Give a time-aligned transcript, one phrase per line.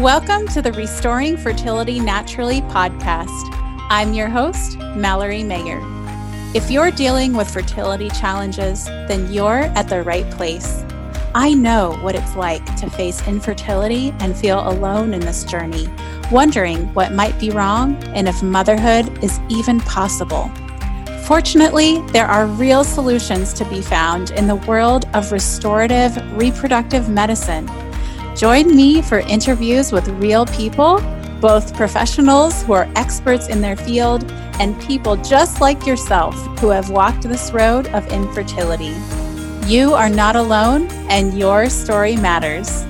[0.00, 3.28] Welcome to the Restoring Fertility Naturally podcast.
[3.90, 5.78] I'm your host, Mallory Mayer.
[6.54, 10.86] If you're dealing with fertility challenges, then you're at the right place.
[11.34, 15.86] I know what it's like to face infertility and feel alone in this journey,
[16.32, 20.50] wondering what might be wrong and if motherhood is even possible.
[21.24, 27.68] Fortunately, there are real solutions to be found in the world of restorative reproductive medicine
[28.40, 30.98] Join me for interviews with real people,
[31.42, 34.24] both professionals who are experts in their field
[34.58, 38.96] and people just like yourself who have walked this road of infertility.
[39.66, 42.86] You are not alone, and your story matters.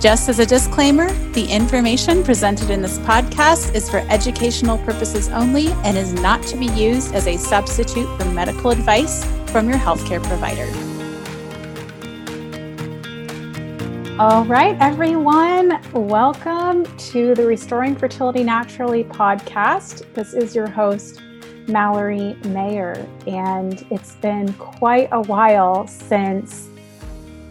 [0.00, 5.68] Just as a disclaimer, the information presented in this podcast is for educational purposes only
[5.84, 10.24] and is not to be used as a substitute for medical advice from your healthcare
[10.24, 10.95] provider.
[14.18, 20.10] All right, everyone, welcome to the Restoring Fertility Naturally podcast.
[20.14, 21.20] This is your host,
[21.68, 26.70] Mallory Mayer, and it's been quite a while since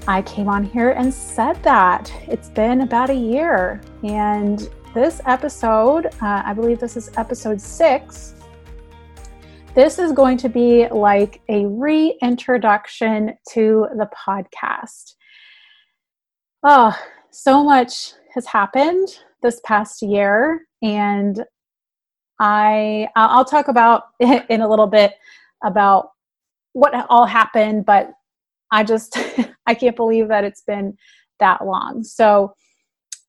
[0.08, 2.12] I came on here and said that.
[2.28, 8.34] It's been about a year, and this episode, uh, I believe this is episode six.
[9.76, 15.14] This is going to be like a reintroduction to the podcast
[16.66, 16.98] oh,
[17.32, 19.08] so much has happened
[19.42, 21.46] this past year, and
[22.40, 25.14] I I'll talk about in a little bit
[25.64, 26.10] about
[26.74, 28.12] what all happened, but
[28.72, 29.18] I just
[29.68, 30.98] I can't believe that it's been
[31.40, 32.04] that long.
[32.04, 32.54] So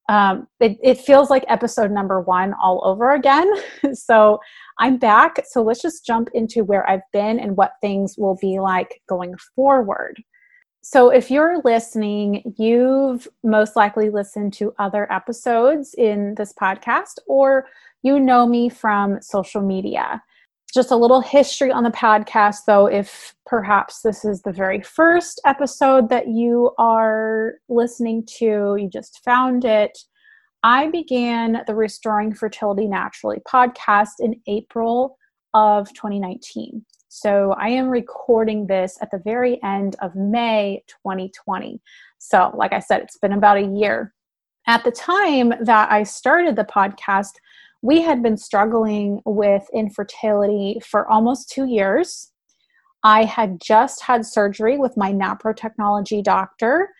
[0.08, 3.50] um, it, it feels like episode number one all over again.
[3.92, 4.38] so
[4.78, 5.40] I'm back.
[5.48, 9.34] So let's just jump into where I've been and what things will be like going
[9.56, 10.22] forward.
[10.88, 17.66] So, if you're listening, you've most likely listened to other episodes in this podcast, or
[18.04, 20.22] you know me from social media.
[20.72, 25.40] Just a little history on the podcast, though, if perhaps this is the very first
[25.44, 29.98] episode that you are listening to, you just found it.
[30.62, 35.18] I began the Restoring Fertility Naturally podcast in April
[35.52, 36.84] of 2019.
[37.18, 41.80] So I am recording this at the very end of May 2020.
[42.18, 44.12] So, like I said, it's been about a year.
[44.66, 47.30] At the time that I started the podcast,
[47.80, 52.32] we had been struggling with infertility for almost two years.
[53.02, 56.90] I had just had surgery with my naprotechnology doctor,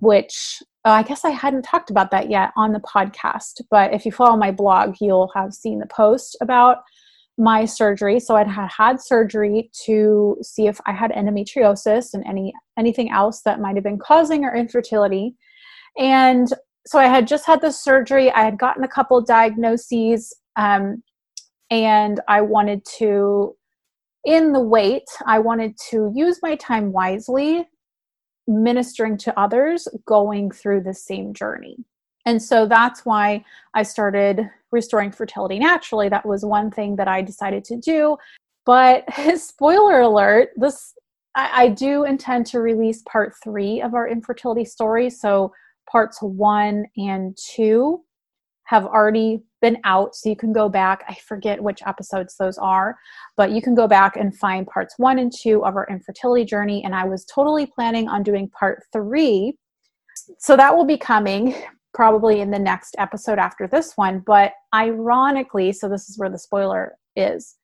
[0.00, 3.62] which uh, I guess I hadn't talked about that yet on the podcast.
[3.70, 6.82] But if you follow my blog, you'll have seen the post about
[7.42, 8.20] my surgery.
[8.20, 13.42] So I'd had had surgery to see if I had endometriosis and any anything else
[13.42, 15.34] that might have been causing our infertility.
[15.98, 16.46] And
[16.86, 18.30] so I had just had the surgery.
[18.30, 21.02] I had gotten a couple diagnoses, um,
[21.70, 23.56] and I wanted to,
[24.24, 27.68] in the wait, I wanted to use my time wisely,
[28.46, 31.76] ministering to others going through the same journey.
[32.24, 33.44] And so that's why
[33.74, 36.08] I started restoring fertility naturally.
[36.08, 38.16] That was one thing that I decided to do.
[38.64, 39.04] But
[39.36, 40.94] spoiler alert, this
[41.34, 45.10] I, I do intend to release part three of our infertility story.
[45.10, 45.52] So
[45.90, 48.02] parts one and two
[48.64, 52.96] have already been out so you can go back i forget which episodes those are
[53.36, 56.82] but you can go back and find parts one and two of our infertility journey
[56.84, 59.54] and i was totally planning on doing part three
[60.38, 61.54] so that will be coming
[61.94, 64.20] probably in the next episode after this one.
[64.20, 67.56] But ironically, so this is where the spoiler is.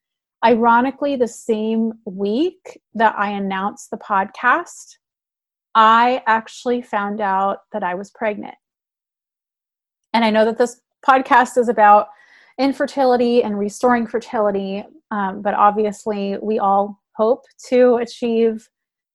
[0.45, 4.97] Ironically, the same week that I announced the podcast,
[5.75, 8.55] I actually found out that I was pregnant.
[10.13, 12.07] And I know that this podcast is about
[12.57, 18.69] infertility and restoring fertility, um, but obviously, we all hope to achieve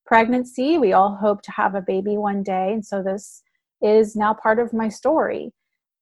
[0.06, 0.78] pregnancy.
[0.78, 2.72] We all hope to have a baby one day.
[2.72, 3.42] And so, this
[3.82, 5.52] is now part of my story.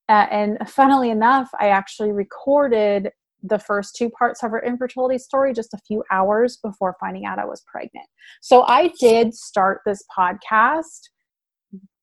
[0.08, 3.10] Uh, and funnily enough, I actually recorded
[3.42, 7.38] the first two parts of her infertility story just a few hours before finding out
[7.38, 8.06] I was pregnant.
[8.40, 11.08] So I did start this podcast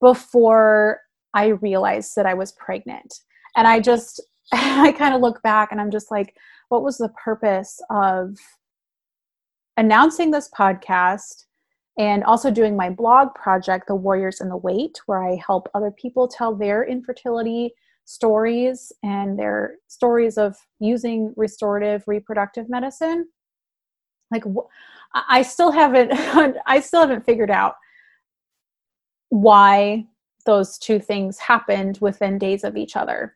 [0.02, 1.00] before
[1.34, 3.14] I realized that I was pregnant.
[3.56, 6.36] And I just, I kind of look back and I'm just like,
[6.70, 8.36] what was the purpose of
[9.78, 11.46] announcing this podcast
[12.00, 15.92] and also doing my blog project, The Warriors in the Wait, where I help other
[15.92, 17.74] people tell their infertility
[18.06, 23.28] stories and their stories of using restorative reproductive medicine.
[24.32, 24.46] Like,
[25.14, 26.14] I still haven't,
[26.66, 27.76] I still haven't figured out
[29.28, 30.06] why
[30.46, 33.36] those two things happened within days of each other.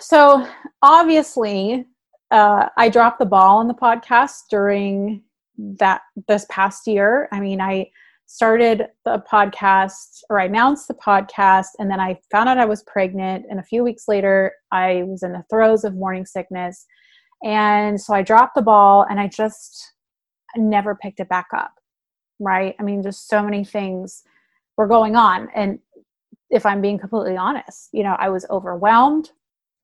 [0.00, 0.48] So
[0.80, 1.84] obviously,
[2.30, 5.22] uh, I dropped the ball on the podcast during
[5.58, 7.28] that this past year.
[7.32, 7.90] I mean, I
[8.26, 12.82] started the podcast or I announced the podcast and then I found out I was
[12.84, 16.86] pregnant and a few weeks later I was in the throes of morning sickness.
[17.44, 19.92] And so I dropped the ball and I just
[20.56, 21.74] never picked it back up.
[22.38, 22.74] Right?
[22.80, 24.22] I mean, just so many things
[24.76, 25.78] were going on and
[26.48, 29.30] if I'm being completely honest, you know, I was overwhelmed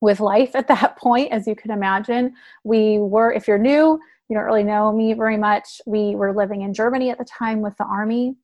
[0.01, 2.35] with life at that point as you can imagine.
[2.65, 5.81] We were if you're new, you don't really know me very much.
[5.87, 8.37] We were living in Germany at the time with the army,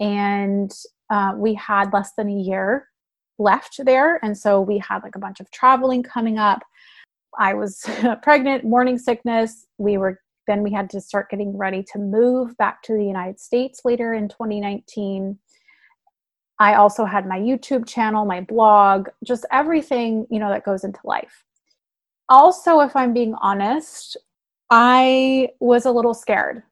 [0.00, 0.72] and
[1.10, 2.88] uh, we had less than a year
[3.38, 4.24] left there.
[4.24, 6.62] And so we had like a bunch of traveling coming up.
[7.38, 7.84] I was
[8.22, 9.66] pregnant, morning sickness.
[9.78, 13.40] We were then we had to start getting ready to move back to the United
[13.40, 15.38] States later in 2019.
[16.58, 21.00] I also had my YouTube channel, my blog, just everything, you know, that goes into
[21.02, 21.44] life.
[22.28, 24.18] Also, if I'm being honest,
[24.76, 26.64] I was a little scared.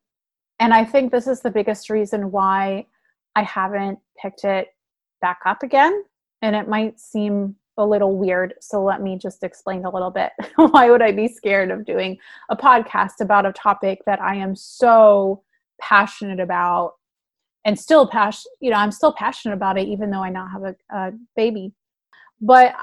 [0.59, 2.87] And I think this is the biggest reason why
[3.37, 4.75] I haven't picked it
[5.21, 6.03] back up again.
[6.43, 8.55] And it might seem a little weird.
[8.61, 10.33] So let me just explain a little bit.
[10.57, 12.19] why would I be scared of doing
[12.51, 15.45] a podcast about a topic that I am so
[15.81, 16.95] passionate about
[17.65, 20.65] and still passionate, you know, I'm still passionate about it, even though I now have
[20.65, 21.73] a, a baby.
[22.41, 22.75] But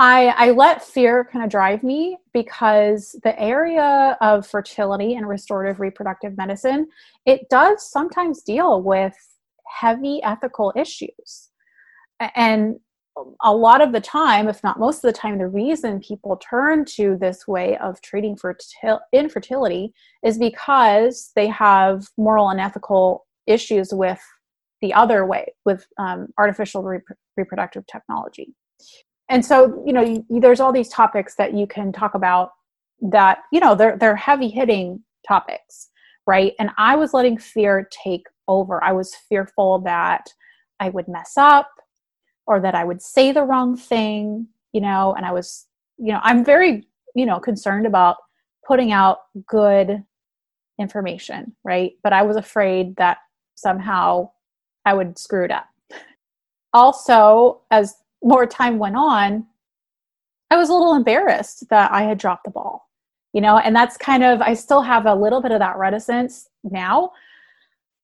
[0.00, 5.80] I, I let fear kind of drive me because the area of fertility and restorative
[5.80, 6.86] reproductive medicine,
[7.26, 9.16] it does sometimes deal with
[9.66, 11.50] heavy ethical issues.
[12.36, 12.76] And
[13.42, 16.84] a lot of the time, if not most of the time, the reason people turn
[16.84, 19.92] to this way of treating fertil- infertility
[20.24, 24.20] is because they have moral and ethical issues with
[24.80, 27.02] the other way, with um, artificial rep-
[27.36, 28.54] reproductive technology
[29.28, 32.50] and so you know you, there's all these topics that you can talk about
[33.00, 35.88] that you know they're they're heavy hitting topics
[36.26, 36.52] right?
[36.58, 38.82] And i was letting fear take over.
[38.84, 40.28] I was fearful that
[40.80, 41.70] i would mess up
[42.46, 45.66] or that i would say the wrong thing you know and i was
[45.98, 48.16] you know i'm very you know concerned about
[48.66, 50.02] putting out good
[50.78, 51.92] information right?
[52.02, 53.18] But i was afraid that
[53.54, 54.30] somehow
[54.84, 55.66] i would screw it up.
[56.72, 59.46] Also as more time went on,
[60.50, 62.88] I was a little embarrassed that I had dropped the ball,
[63.32, 66.48] you know, and that's kind of, I still have a little bit of that reticence
[66.64, 67.12] now,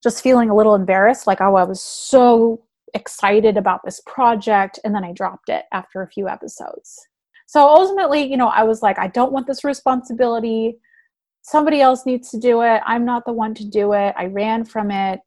[0.03, 2.63] just feeling a little embarrassed, like, oh, I was so
[2.93, 7.09] excited about this project, and then I dropped it after a few episodes.
[7.47, 10.79] So ultimately, you know, I was like, I don't want this responsibility.
[11.43, 12.81] Somebody else needs to do it.
[12.87, 14.15] I'm not the one to do it.
[14.17, 15.21] I ran from it.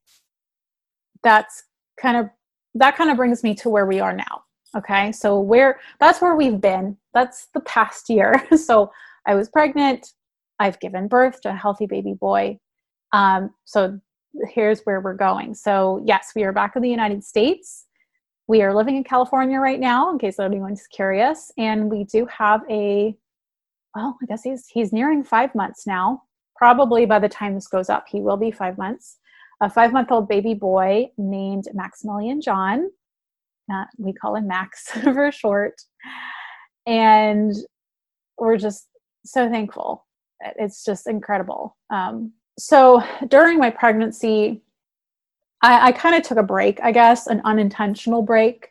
[1.24, 1.64] That's
[2.00, 2.30] kind of
[2.76, 4.44] that kind of brings me to where we are now
[4.76, 6.98] Okay, so where that's where we've been.
[7.14, 8.46] That's the past year.
[8.58, 8.92] so
[9.26, 10.14] I was pregnant.
[10.60, 12.60] I've given birth to a healthy baby boy.
[13.14, 14.00] Um, so
[14.50, 15.54] here's where we're going.
[15.54, 17.86] So yes, we are back in the United States.
[18.48, 22.62] We are living in California right now, in case anyone's curious, and we do have
[22.70, 23.16] a.
[23.96, 26.24] Well, I guess he's he's nearing five months now.
[26.56, 29.18] Probably by the time this goes up, he will be five months.
[29.62, 32.90] A five month old baby boy named Maximilian John
[33.68, 35.82] not we call him Max for short.
[36.86, 37.54] And
[38.38, 38.88] we're just
[39.26, 40.06] so thankful.
[40.58, 41.76] It's just incredible.
[41.90, 44.62] Um, so during my pregnancy,
[45.62, 48.70] I, I kind of took a break, I guess, an unintentional break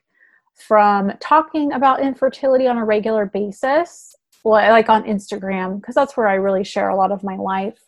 [0.55, 6.35] from talking about infertility on a regular basis, like on Instagram, because that's where I
[6.35, 7.79] really share a lot of my life.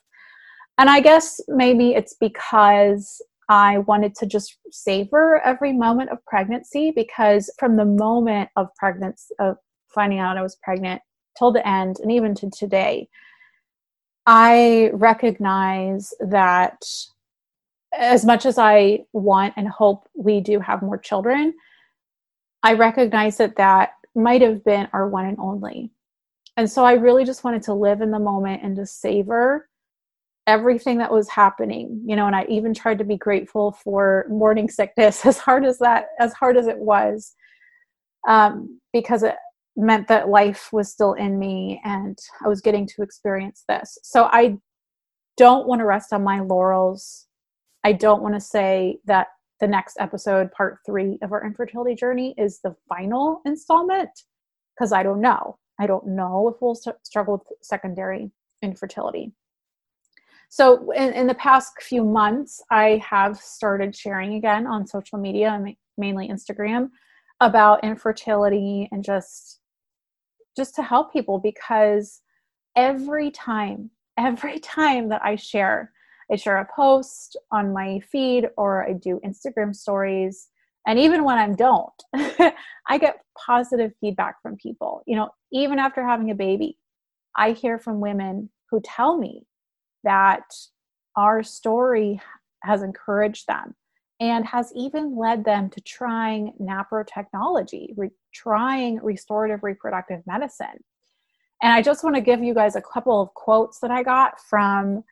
[0.76, 6.92] And I guess maybe it's because I wanted to just savor every moment of pregnancy
[6.94, 9.56] because from the moment of pregnancy, of
[9.88, 11.00] finding out I was pregnant
[11.38, 13.08] till the end, and even to today,
[14.26, 16.84] I recognize that
[17.96, 21.54] as much as I want and hope we do have more children,
[22.62, 25.90] I recognize that that might have been our one and only.
[26.58, 29.68] And so I really just wanted to live in the moment and just savor
[30.48, 34.68] everything that was happening you know and i even tried to be grateful for morning
[34.68, 37.34] sickness as hard as that as hard as it was
[38.26, 39.36] um, because it
[39.76, 43.96] meant that life was still in me and i was getting to experience this.
[44.02, 44.58] So i
[45.36, 47.28] don't want to rest on my laurels.
[47.84, 49.28] I don't want to say that
[49.60, 54.10] the next episode part three of our infertility journey is the final installment
[54.74, 55.58] because i don't know.
[55.80, 59.32] I don't know if we'll st- struggle with secondary infertility
[60.48, 65.62] so in, in the past few months i have started sharing again on social media
[65.98, 66.90] mainly Instagram,
[67.40, 69.60] about infertility and just
[70.56, 72.20] just to help people because
[72.74, 75.92] every time, every time that I share,
[76.32, 80.48] I share a post on my feed or I do Instagram stories,
[80.86, 82.02] and even when I don't,
[82.88, 85.02] I get positive feedback from people.
[85.06, 86.76] You know, even after having a baby,
[87.36, 89.46] I hear from women who tell me
[90.08, 90.50] that
[91.16, 92.18] our story
[92.62, 93.74] has encouraged them
[94.20, 100.82] and has even led them to trying NAPRO technology, re- trying restorative reproductive medicine.
[101.62, 104.40] And I just want to give you guys a couple of quotes that I got
[104.40, 105.04] from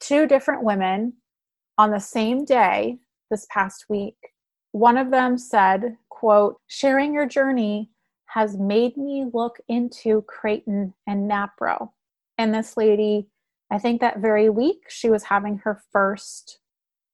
[0.00, 1.12] two different women
[1.76, 2.98] on the same day
[3.30, 4.16] this past week.
[4.72, 7.90] One of them said, quote, sharing your journey
[8.26, 11.90] has made me look into Creighton and NAPRO.
[12.38, 13.28] And this lady,
[13.72, 16.58] I think that very week, she was having her first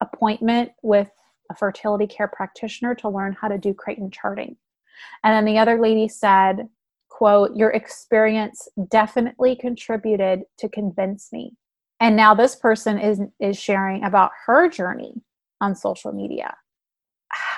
[0.01, 1.09] appointment with
[1.51, 4.57] a fertility care practitioner to learn how to do Creighton charting.
[5.23, 6.69] And then the other lady said,
[7.09, 11.53] quote, your experience definitely contributed to convince me.
[12.01, 15.15] And now this person is is sharing about her journey
[15.61, 16.57] on social media.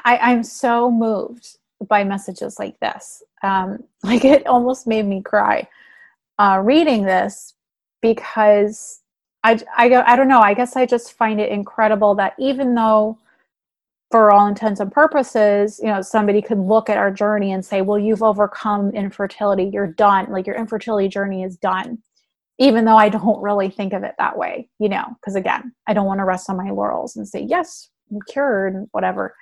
[0.05, 1.57] I, I'm so moved
[1.89, 3.23] by messages like this.
[3.43, 5.69] Um, like it almost made me cry
[6.39, 7.55] uh, reading this
[8.01, 9.01] because
[9.43, 10.41] I, I, I don't know.
[10.41, 13.19] I guess I just find it incredible that even though
[14.11, 17.81] for all intents and purposes, you know, somebody could look at our journey and say,
[17.81, 19.71] well, you've overcome infertility.
[19.73, 20.31] You're done.
[20.31, 21.99] Like your infertility journey is done.
[22.59, 25.95] Even though I don't really think of it that way, you know, because again, I
[25.95, 29.35] don't want to rest on my laurels and say, yes, I'm cured whatever.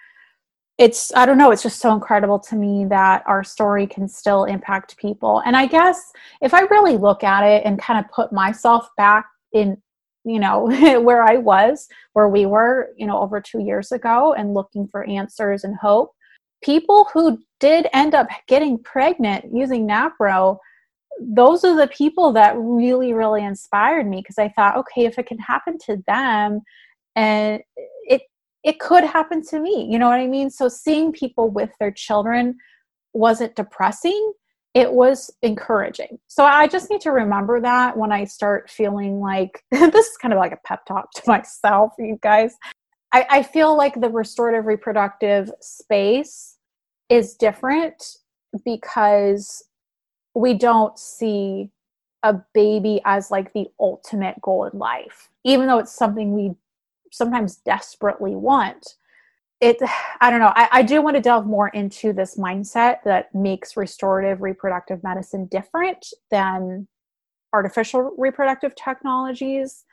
[0.78, 4.44] It's, I don't know, it's just so incredible to me that our story can still
[4.44, 5.42] impact people.
[5.44, 9.26] And I guess if I really look at it and kind of put myself back
[9.52, 9.76] in
[10.24, 10.64] you know
[11.00, 15.04] where i was where we were you know over two years ago and looking for
[15.04, 16.12] answers and hope
[16.62, 20.58] people who did end up getting pregnant using napro
[21.20, 25.26] those are the people that really really inspired me because i thought okay if it
[25.26, 26.60] can happen to them
[27.16, 27.62] and
[28.04, 28.22] it
[28.64, 31.92] it could happen to me you know what i mean so seeing people with their
[31.92, 32.56] children
[33.12, 34.32] wasn't depressing
[34.74, 36.18] it was encouraging.
[36.28, 40.32] So I just need to remember that when I start feeling like this is kind
[40.32, 42.54] of like a pep talk to myself, you guys.
[43.12, 46.58] I, I feel like the restorative reproductive space
[47.08, 48.04] is different
[48.64, 49.64] because
[50.34, 51.70] we don't see
[52.22, 56.52] a baby as like the ultimate goal in life, even though it's something we
[57.12, 58.96] sometimes desperately want
[59.60, 59.76] it
[60.20, 63.76] i don't know I, I, do want to delve more into this mindset that makes
[63.76, 66.86] restorative reproductive medicine different than
[67.52, 69.84] artificial reproductive technologies.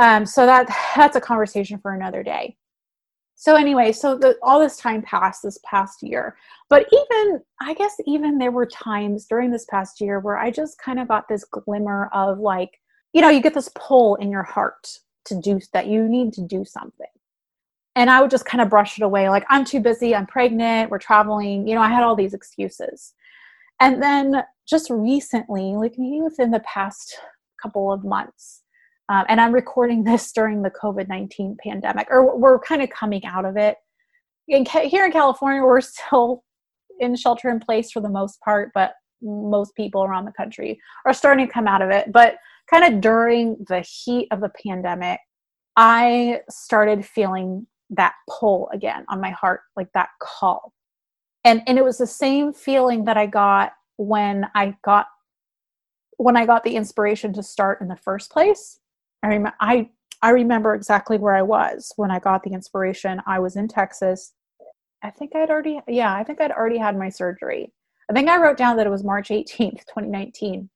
[0.00, 2.56] Um, so that that's a conversation for another day.
[3.40, 6.36] So anyway so the, all this time passed this past year
[6.68, 10.76] but even i guess even there were times during this past year where i just
[10.80, 12.80] kind of got this glimmer of like
[13.12, 14.88] you know you get this pull in your heart
[15.26, 17.06] to do that you need to do something
[17.98, 20.88] and I would just kind of brush it away like, I'm too busy, I'm pregnant,
[20.88, 21.66] we're traveling.
[21.66, 23.12] You know, I had all these excuses.
[23.80, 27.18] And then just recently, like maybe within the past
[27.60, 28.62] couple of months,
[29.08, 33.24] um, and I'm recording this during the COVID 19 pandemic, or we're kind of coming
[33.24, 33.76] out of it.
[34.46, 36.44] In, here in California, we're still
[37.00, 41.12] in shelter in place for the most part, but most people around the country are
[41.12, 42.12] starting to come out of it.
[42.12, 42.36] But
[42.70, 45.20] kind of during the heat of the pandemic,
[45.76, 50.72] I started feeling that pull again on my heart, like that call.
[51.44, 55.06] And and it was the same feeling that I got when I got
[56.16, 58.80] when I got the inspiration to start in the first place.
[59.22, 59.88] I remember I
[60.20, 63.22] I remember exactly where I was when I got the inspiration.
[63.26, 64.32] I was in Texas.
[65.02, 67.72] I think I'd already yeah, I think I'd already had my surgery.
[68.10, 70.68] I think I wrote down that it was March 18th, 2019.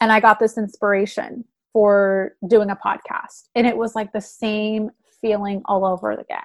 [0.00, 3.48] And I got this inspiration for doing a podcast.
[3.54, 6.42] And it was like the same feeling all over again.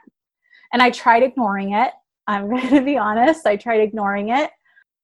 [0.74, 1.92] And I tried ignoring it.
[2.28, 3.46] I'm going to be honest.
[3.46, 4.52] I tried ignoring it.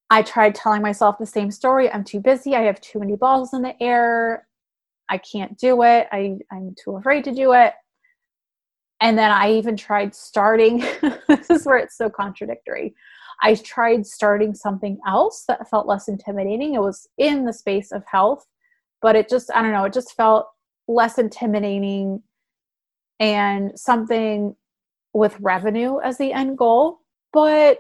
[0.09, 1.91] I tried telling myself the same story.
[1.91, 2.55] I'm too busy.
[2.55, 4.47] I have too many balls in the air.
[5.09, 6.07] I can't do it.
[6.11, 7.73] I, I'm too afraid to do it.
[9.01, 10.77] And then I even tried starting,
[11.27, 12.95] this is where it's so contradictory.
[13.41, 16.73] I tried starting something else that felt less intimidating.
[16.73, 18.45] It was in the space of health,
[19.01, 20.47] but it just, I don't know, it just felt
[20.87, 22.21] less intimidating
[23.19, 24.55] and something
[25.13, 26.99] with revenue as the end goal.
[27.33, 27.79] But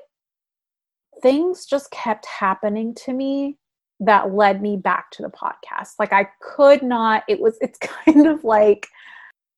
[1.21, 3.57] things just kept happening to me
[4.01, 5.93] that led me back to the podcast.
[5.99, 8.87] Like I could not, it was, it's kind of like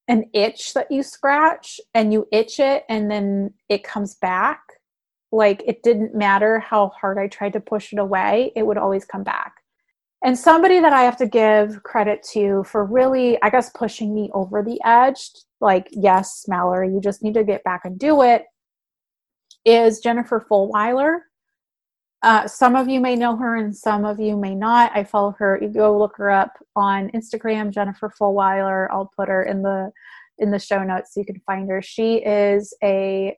[0.07, 4.61] an itch that you scratch and you itch it and then it comes back
[5.31, 9.05] like it didn't matter how hard i tried to push it away it would always
[9.05, 9.55] come back
[10.23, 14.29] and somebody that i have to give credit to for really i guess pushing me
[14.33, 15.29] over the edge
[15.59, 18.45] like yes mallory you just need to get back and do it
[19.65, 21.19] is jennifer fulwiler
[22.23, 24.91] uh, some of you may know her and some of you may not.
[24.95, 25.59] I follow her.
[25.61, 28.87] You go look her up on Instagram, Jennifer Fulwiler.
[28.91, 29.91] I'll put her in the
[30.39, 31.81] in the show notes so you can find her.
[31.81, 33.37] She is a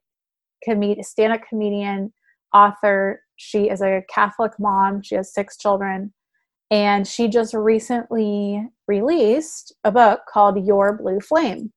[0.63, 2.13] comedian, stand-up comedian,
[2.53, 3.21] author.
[3.35, 5.01] She is a Catholic mom.
[5.01, 6.13] She has six children,
[6.71, 11.71] and she just recently released a book called Your Blue Flame.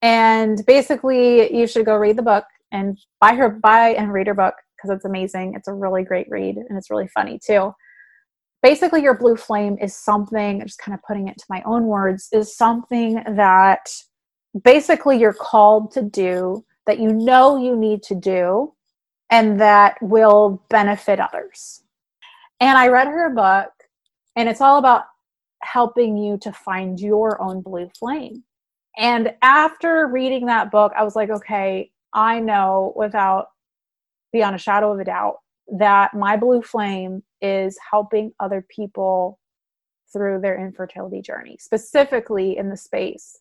[0.00, 4.34] And basically, you should go read the book and buy her buy and read her
[4.34, 5.54] book because it's amazing.
[5.54, 7.72] It's a really great read and it's really funny too.
[8.62, 12.28] Basically, your blue flame is something, just kind of putting it to my own words,
[12.32, 13.90] is something that
[14.64, 18.72] basically you're called to do that you know you need to do
[19.30, 21.82] and that will benefit others.
[22.60, 23.70] And I read her book,
[24.36, 25.04] and it's all about
[25.62, 28.44] helping you to find your own blue flame.
[28.96, 33.46] And after reading that book, I was like, okay, I know without
[34.32, 35.36] beyond a shadow of a doubt
[35.78, 39.38] that my blue flame is helping other people
[40.12, 43.38] through their infertility journey, specifically in the space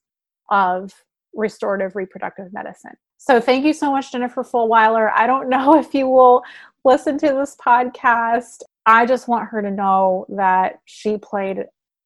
[0.49, 0.93] of
[1.33, 2.95] restorative reproductive medicine.
[3.23, 5.11] So thank you so much, Jennifer Fulwiler.
[5.15, 6.43] I don't know if you will
[6.83, 8.63] listen to this podcast.
[8.87, 11.65] I just want her to know that she played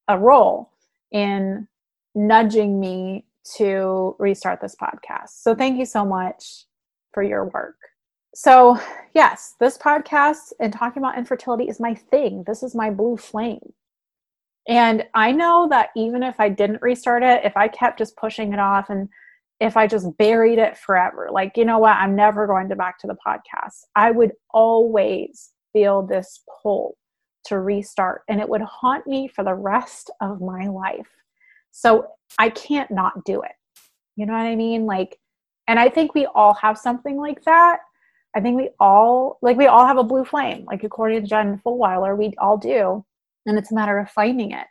[0.09, 0.71] a role
[1.11, 1.67] in
[2.15, 3.25] nudging me
[3.57, 5.29] to restart this podcast.
[5.29, 6.65] So thank you so much
[7.13, 7.77] for your work
[8.35, 8.77] so
[9.13, 13.71] yes this podcast and talking about infertility is my thing this is my blue flame
[14.67, 18.51] and i know that even if i didn't restart it if i kept just pushing
[18.51, 19.07] it off and
[19.59, 21.29] if i just buried it forever.
[21.31, 21.95] Like you know what?
[21.95, 23.85] I'm never going to back to the podcast.
[23.95, 26.97] I would always feel this pull
[27.45, 31.09] to restart and it would haunt me for the rest of my life.
[31.71, 32.07] So
[32.39, 33.51] i can't not do it.
[34.15, 34.85] You know what i mean?
[34.85, 35.19] Like
[35.67, 37.79] and i think we all have something like that.
[38.35, 41.61] I think we all like we all have a blue flame, like according to Jen
[41.65, 43.05] Fulwiler, we all do,
[43.45, 44.67] and it's a matter of finding it.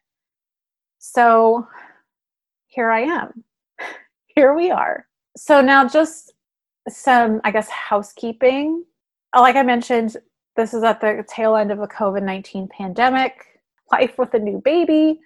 [0.99, 1.67] So
[2.67, 3.45] here I am.
[4.35, 5.07] Here we are.
[5.37, 6.33] So now just
[6.89, 8.85] some, I guess, housekeeping.
[9.35, 10.17] Like I mentioned,
[10.57, 13.35] this is at the tail end of a COVID 19 pandemic.
[13.93, 15.21] Life with a new baby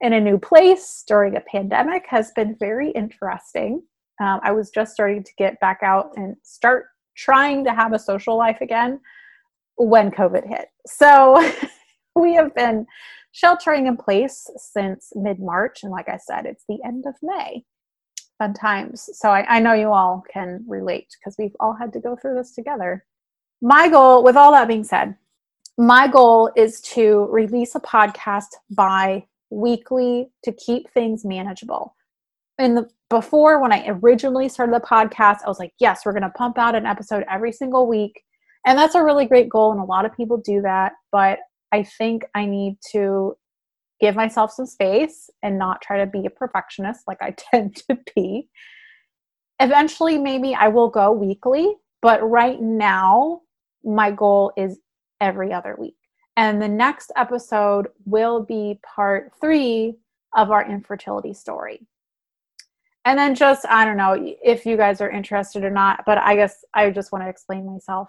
[0.00, 3.82] in a new place during a pandemic has been very interesting.
[4.20, 7.98] Um, I was just starting to get back out and start trying to have a
[7.98, 9.00] social life again
[9.76, 10.68] when COVID hit.
[10.86, 11.50] So
[12.14, 12.86] we have been
[13.32, 15.80] sheltering in place since mid March.
[15.82, 17.64] And like I said, it's the end of May.
[18.38, 19.08] Fun times.
[19.12, 22.34] So I, I know you all can relate because we've all had to go through
[22.34, 23.04] this together.
[23.62, 25.16] My goal, with all that being said,
[25.78, 31.94] my goal is to release a podcast by weekly to keep things manageable
[32.58, 36.22] in the before when I originally started the podcast, I was like, yes, we're going
[36.22, 38.22] to pump out an episode every single week.
[38.66, 39.72] And that's a really great goal.
[39.72, 40.92] And a lot of people do that.
[41.12, 41.38] But
[41.72, 43.36] I think I need to
[44.00, 47.98] give myself some space and not try to be a perfectionist like I tend to
[48.14, 48.48] be.
[49.60, 51.74] Eventually, maybe I will go weekly.
[52.02, 53.40] But right now,
[53.82, 54.78] my goal is
[55.20, 55.96] every other week.
[56.36, 59.94] And the next episode will be part three
[60.34, 61.86] of our infertility story
[63.04, 66.34] and then just i don't know if you guys are interested or not but i
[66.34, 68.08] guess i just want to explain myself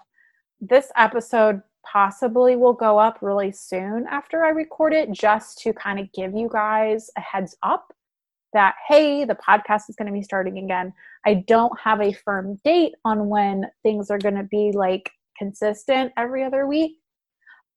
[0.60, 5.98] this episode possibly will go up really soon after i record it just to kind
[5.98, 7.92] of give you guys a heads up
[8.52, 10.92] that hey the podcast is going to be starting again.
[11.26, 16.12] I don't have a firm date on when things are going to be like consistent
[16.16, 16.92] every other week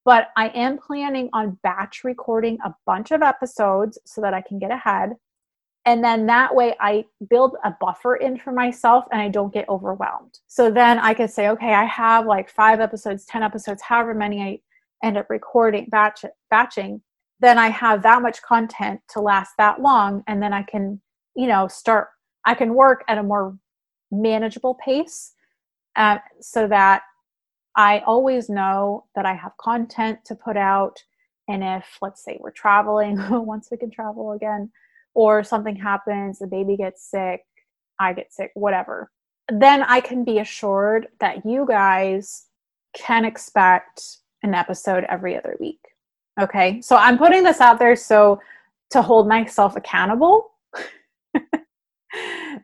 [0.06, 4.58] but i am planning on batch recording a bunch of episodes so that i can
[4.58, 5.10] get ahead
[5.86, 9.68] and then that way i build a buffer in for myself and i don't get
[9.70, 10.40] overwhelmed.
[10.48, 14.42] So then i could say okay i have like five episodes ten episodes however many
[14.42, 14.60] i
[15.04, 17.02] end up recording batch batching
[17.40, 20.24] then i have that much content to last that long.
[20.28, 21.02] And then i can
[21.36, 22.10] you know start
[22.46, 23.58] i can work at a more
[24.12, 25.34] manageable pace
[25.96, 27.04] uh, so that
[27.76, 31.04] i always know that i have content to put out.
[31.48, 34.72] And if let's say we're traveling once we can travel again
[35.20, 37.42] or something happens, the baby gets sick,
[38.00, 39.12] I get sick, whatever,
[39.50, 42.46] then I can be assured that you guys
[42.96, 44.02] can expect
[44.44, 45.82] an episode every other week.
[46.40, 46.80] Okay.
[46.80, 48.40] So I'm putting this out there so
[48.92, 50.52] to hold myself accountable.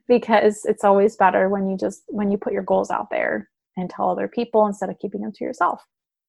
[0.08, 3.89] because it's always better when you just when you put your goals out there and
[3.89, 5.84] tell other people instead of keeping them to yourself.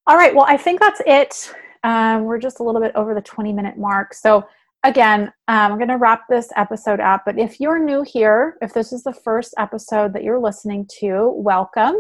[0.09, 1.55] All right, well, I think that's it.
[1.85, 4.13] Um, we're just a little bit over the 20 minute mark.
[4.13, 4.45] So,
[4.87, 7.23] again, I'm going to wrap this episode up.
[7.27, 11.33] But if you're new here, if this is the first episode that you're listening to,
[11.35, 11.97] welcome.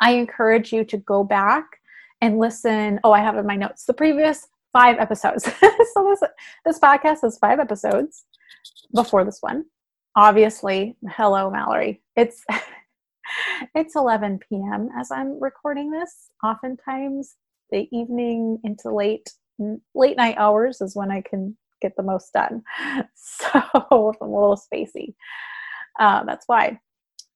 [0.00, 1.64] I encourage you to go back
[2.20, 2.98] and listen.
[3.04, 5.44] Oh, I have in my notes the previous five episodes.
[5.94, 6.30] so this
[6.64, 8.24] this podcast has five episodes
[8.94, 9.64] before this one.
[10.16, 12.02] Obviously, hello Mallory.
[12.14, 12.42] It's
[13.74, 14.88] it's 11 p.m.
[14.98, 16.30] as I'm recording this.
[16.42, 17.36] Oftentimes,
[17.70, 19.30] the evening into late
[19.94, 22.62] late night hours is when I can get the most done.
[23.14, 25.14] So I'm a little spacey.
[25.98, 26.80] Uh, that's why.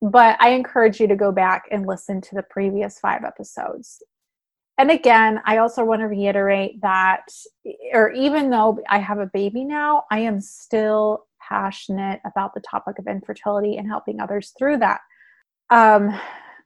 [0.00, 4.02] But I encourage you to go back and listen to the previous five episodes.
[4.78, 7.30] And again, I also want to reiterate that,
[7.92, 12.98] or even though I have a baby now, I am still passionate about the topic
[12.98, 15.00] of infertility and helping others through that.
[15.68, 16.18] Um,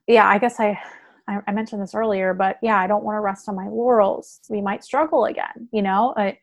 [0.07, 0.79] yeah, I guess I,
[1.27, 4.41] I, mentioned this earlier, but yeah, I don't want to rest on my laurels.
[4.49, 6.15] We might struggle again, you know.
[6.17, 6.39] I,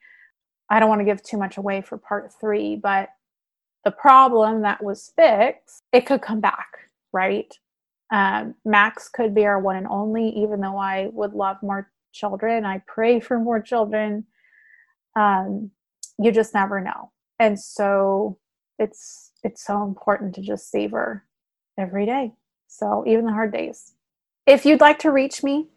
[0.72, 3.10] I don't want to give too much away for part three, but
[3.84, 7.54] the problem that was fixed, it could come back, right?
[8.10, 12.66] Um, Max could be our one and only, even though I would love more children.
[12.66, 14.26] I pray for more children.
[15.18, 15.72] Um,
[16.18, 18.38] you just never know, and so
[18.80, 21.26] it's it's so important to just savor
[21.78, 22.32] every day.
[22.68, 23.94] So even the hard days.
[24.46, 25.68] If you'd like to reach me,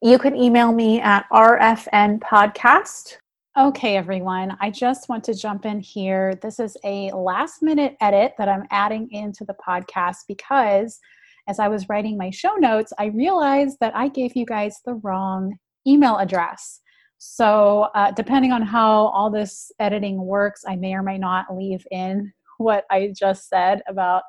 [0.00, 3.16] you can email me at rfnpodcast.
[3.58, 6.38] Okay, everyone, I just want to jump in here.
[6.40, 11.00] This is a last minute edit that I'm adding into the podcast because
[11.48, 14.94] as I was writing my show notes, I realized that I gave you guys the
[15.02, 16.80] wrong email address.
[17.18, 21.84] So, uh, depending on how all this editing works, I may or may not leave
[21.90, 24.22] in what I just said about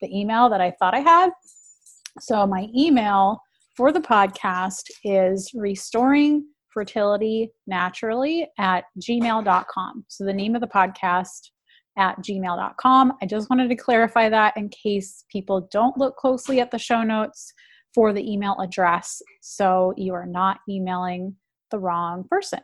[0.00, 1.32] the email that I thought I had.
[2.18, 3.42] So my email
[3.76, 10.04] for the podcast is restoring fertility naturally at gmail.com.
[10.08, 11.50] So the name of the podcast
[11.96, 13.12] at gmail.com.
[13.22, 17.02] I just wanted to clarify that in case people don't look closely at the show
[17.02, 17.52] notes
[17.94, 19.22] for the email address.
[19.40, 21.36] So you are not emailing
[21.70, 22.60] the wrong person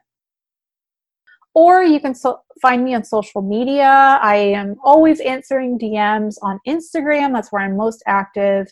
[1.55, 4.19] or you can so- find me on social media.
[4.23, 7.33] I am always answering DMs on Instagram.
[7.33, 8.69] That's where I'm most active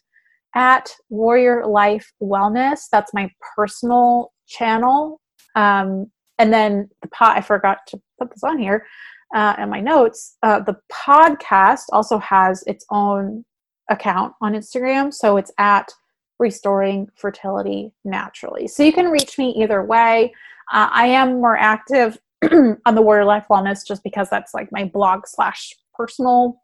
[0.55, 2.83] at Warrior Life Wellness.
[2.91, 5.21] That's my personal channel.
[5.59, 8.87] Um, and then the pot, I forgot to put this on here
[9.35, 10.37] uh, in my notes.
[10.43, 13.45] Uh, the podcast also has its own
[13.91, 15.13] account on Instagram.
[15.13, 15.93] So it's at
[16.39, 18.69] Restoring Fertility Naturally.
[18.69, 20.33] So you can reach me either way.
[20.73, 22.19] Uh, I am more active
[22.53, 26.61] on the Warrior Life Wellness just because that's like my blog slash personal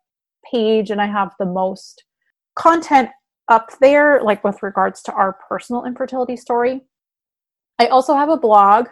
[0.48, 2.04] page and I have the most
[2.54, 3.09] content
[3.48, 6.83] up there, like with regards to our personal infertility story.
[7.79, 8.89] I also have a blog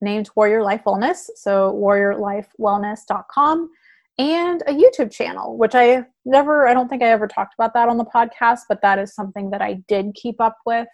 [0.00, 3.70] named Warrior Life Wellness, so warriorlifewellness.com,
[4.18, 7.88] and a YouTube channel, which I never, I don't think I ever talked about that
[7.88, 10.86] on the podcast, but that is something that I did keep up with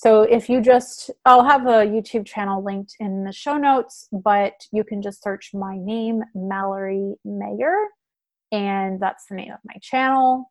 [0.00, 4.54] so if you just, I'll have a YouTube channel linked in the show notes, but
[4.72, 7.76] you can just search my name, Mallory Mayer,
[8.50, 10.50] and that's the name of my channel.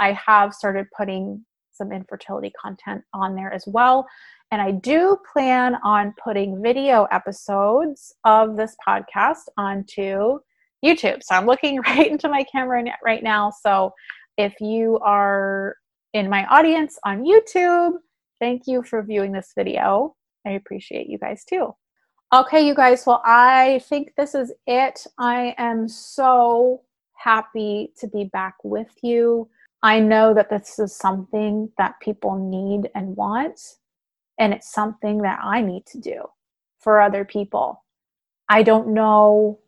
[0.00, 4.06] I have started putting some infertility content on there as well.
[4.50, 10.38] And I do plan on putting video episodes of this podcast onto
[10.84, 11.22] YouTube.
[11.22, 13.50] So I'm looking right into my camera right now.
[13.50, 13.92] So
[14.36, 15.76] if you are
[16.14, 17.98] in my audience on YouTube,
[18.40, 20.14] Thank you for viewing this video.
[20.46, 21.74] I appreciate you guys too.
[22.32, 25.06] Okay, you guys, well, I think this is it.
[25.18, 26.82] I am so
[27.14, 29.48] happy to be back with you.
[29.82, 33.60] I know that this is something that people need and want,
[34.38, 36.28] and it's something that I need to do
[36.80, 37.84] for other people.
[38.48, 39.58] I don't know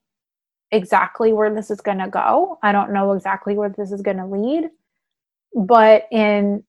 [0.70, 2.58] exactly where this is going to go.
[2.62, 4.70] I don't know exactly where this is going to lead.
[5.54, 6.62] But in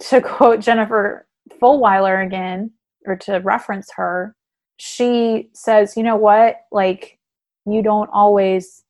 [0.00, 1.26] to quote Jennifer
[1.60, 2.72] Fulwiler again,
[3.04, 4.34] or to reference her,
[4.78, 6.56] she says, you know what?
[6.72, 7.18] Like,
[7.66, 8.82] you don't always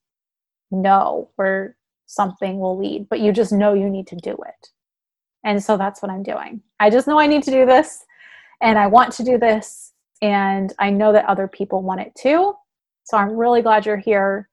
[0.71, 4.69] know where something will lead, but you just know you need to do it.
[5.45, 6.63] And so that's what I'm doing.
[6.81, 8.05] I just know I need to do this
[8.61, 9.93] and I want to do this.
[10.23, 12.55] And I know that other people want it too.
[13.05, 14.49] So I'm really glad you're here.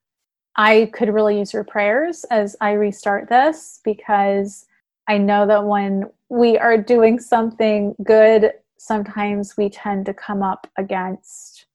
[0.56, 4.66] I could really use your prayers as I restart this because
[5.08, 10.66] I know that when we are doing something good, sometimes we tend to come up
[10.78, 11.66] against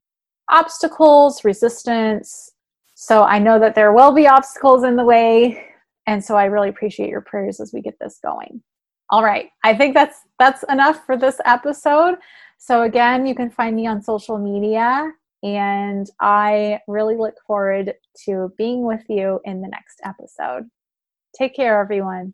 [0.49, 2.51] obstacles, resistance.
[2.95, 5.63] So I know that there will be obstacles in the way.
[6.07, 8.61] And so I really appreciate your prayers as we get this going.
[9.11, 9.49] All right.
[9.63, 12.15] I think that's that's enough for this episode.
[12.57, 15.11] So again, you can find me on social media
[15.43, 17.93] and I really look forward
[18.25, 20.69] to being with you in the next episode.
[21.35, 22.33] Take care everyone.